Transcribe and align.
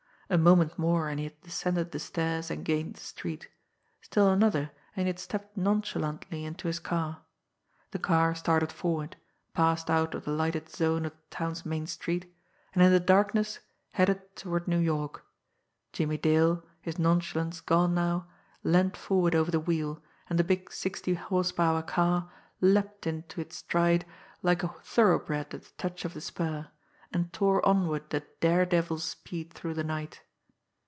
A 0.33 0.37
moment 0.37 0.79
more 0.79 1.09
and 1.09 1.19
he 1.19 1.25
had 1.25 1.41
descended 1.41 1.91
the 1.91 1.99
stairs 1.99 2.49
and 2.49 2.63
gained 2.63 2.93
the 2.95 3.01
street, 3.01 3.49
still 3.99 4.29
another 4.31 4.71
and 4.95 5.03
he 5.05 5.07
had 5.07 5.19
stepped 5.19 5.57
nonchalantly 5.57 6.45
into 6.45 6.67
his 6.69 6.79
car. 6.79 7.23
The 7.91 7.99
car 7.99 8.33
started 8.33 8.71
forward, 8.71 9.17
passed 9.53 9.89
out 9.89 10.15
of 10.15 10.23
the 10.23 10.31
lighted 10.31 10.69
zone 10.69 11.03
of 11.03 11.11
the 11.11 11.17
town's 11.35 11.65
main 11.65 11.85
street 11.85 12.33
and 12.73 12.81
in 12.81 12.93
the 12.93 12.99
darkness, 13.01 13.59
headed 13.91 14.37
toward 14.37 14.69
New 14.69 14.79
York, 14.79 15.25
Jimmie 15.91 16.15
Dale, 16.17 16.63
his 16.81 16.97
nonchalance 16.97 17.59
gone 17.59 17.93
now, 17.93 18.29
leaned 18.63 18.95
forward 18.95 19.35
over 19.35 19.51
the 19.51 19.59
wheel, 19.59 20.01
and 20.29 20.39
the 20.39 20.45
big 20.45 20.71
sixty 20.71 21.13
horse 21.15 21.51
power 21.51 21.81
car 21.81 22.31
leaped 22.61 23.05
into 23.05 23.41
its 23.41 23.57
stride 23.57 24.05
like 24.41 24.63
a 24.63 24.69
thoroughbred 24.81 25.53
at 25.53 25.63
the 25.63 25.71
touch 25.77 26.05
of 26.05 26.13
the 26.13 26.21
spur, 26.21 26.69
and 27.13 27.33
tore 27.33 27.63
onward 27.67 28.13
at 28.15 28.39
dare 28.39 28.65
devil 28.65 28.97
speed 28.97 29.51
through 29.51 29.73
the 29.73 29.83
night. 29.83 30.21